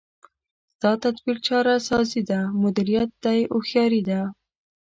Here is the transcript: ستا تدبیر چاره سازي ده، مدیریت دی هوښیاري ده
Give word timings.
ستا 0.75 0.91
تدبیر 1.03 1.37
چاره 1.47 1.75
سازي 1.89 2.21
ده، 2.29 2.39
مدیریت 2.61 3.09
دی 3.23 3.39
هوښیاري 3.53 4.01
ده 4.09 4.19